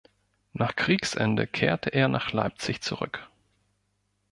[0.53, 3.29] Nach Kriegsende kehrte er nach Leipzig zurück.